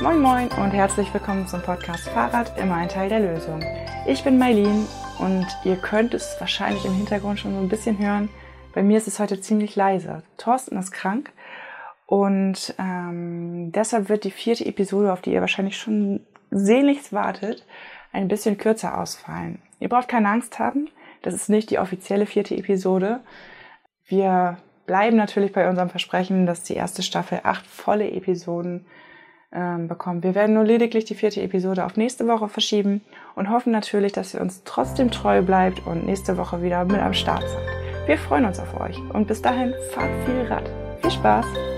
[0.00, 3.60] Moin und herzlich willkommen zum Podcast Fahrrad, immer ein Teil der Lösung.
[4.06, 4.86] Ich bin Mailin
[5.18, 8.28] und ihr könnt es wahrscheinlich im Hintergrund schon so ein bisschen hören.
[8.72, 10.22] Bei mir ist es heute ziemlich leise.
[10.36, 11.32] Thorsten ist krank
[12.06, 16.20] und ähm, deshalb wird die vierte Episode, auf die ihr wahrscheinlich schon
[16.52, 17.66] sehnlichst wartet,
[18.12, 19.60] ein bisschen kürzer ausfallen.
[19.80, 20.88] Ihr braucht keine Angst haben,
[21.22, 23.18] das ist nicht die offizielle vierte Episode.
[24.06, 28.86] Wir bleiben natürlich bei unserem Versprechen, dass die erste Staffel acht volle Episoden
[29.52, 30.22] ähm, bekommen.
[30.22, 33.02] Wir werden nur lediglich die vierte Episode auf nächste Woche verschieben
[33.34, 37.14] und hoffen natürlich, dass ihr uns trotzdem treu bleibt und nächste Woche wieder mit am
[37.14, 38.06] Start seid.
[38.08, 40.70] Wir freuen uns auf euch und bis dahin fahrt viel Rad.
[41.02, 41.77] Viel Spaß!